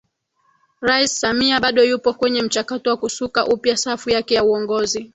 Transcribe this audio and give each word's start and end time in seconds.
Rais 0.81 1.19
Samia 1.19 1.59
bado 1.59 1.83
yupo 1.83 2.13
kwenye 2.13 2.41
mchakato 2.41 2.89
wa 2.89 2.97
kusuka 2.97 3.45
upya 3.47 3.77
safu 3.77 4.09
yake 4.09 4.33
ya 4.35 4.43
uongozi 4.43 5.09